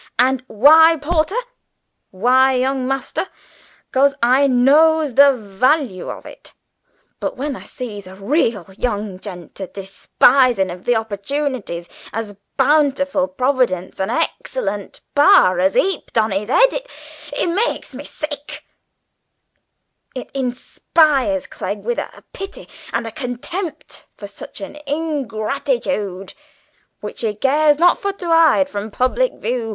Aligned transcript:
And 0.17 0.43
why, 0.47 0.97
porter? 0.97 1.35
Why, 2.09 2.53
young 2.53 2.87
master? 2.87 3.27
'Cause 3.91 4.15
I 4.23 4.47
knows 4.47 5.13
the 5.13 5.31
vally 5.31 6.01
on 6.01 6.25
it! 6.25 6.55
But 7.19 7.37
when 7.37 7.55
I 7.55 7.61
sees 7.61 8.07
a 8.07 8.15
real 8.15 8.65
young 8.79 9.19
gent 9.19 9.59
a 9.59 9.67
despisin' 9.67 10.71
of 10.71 10.85
the 10.85 10.93
oppertoonities 10.95 11.87
as 12.11 12.31
a 12.31 12.37
bountiful 12.57 13.27
Providence 13.27 13.99
and 13.99 14.09
a 14.09 14.21
excellent 14.39 15.01
par 15.13 15.59
has 15.59 15.77
'eaped 15.77 16.17
on 16.17 16.31
his 16.31 16.49
'ed, 16.49 16.73
it 16.73 16.87
it 17.31 17.45
makes 17.49 17.93
me 17.93 18.03
sick, 18.03 18.65
it 20.15 20.31
inspires 20.33 21.45
Clegg 21.45 21.83
with 21.83 21.99
a 21.99 22.23
pity 22.33 22.67
and 22.91 23.05
a 23.05 23.11
contemp' 23.11 24.01
for 24.17 24.25
such 24.25 24.61
ingratitood, 24.61 26.33
which 27.01 27.21
he 27.21 27.35
cares 27.35 27.77
not 27.77 27.99
for 27.99 28.11
to 28.13 28.31
'ide 28.31 28.67
from 28.67 28.89
public 28.89 29.33
voo!" 29.33 29.69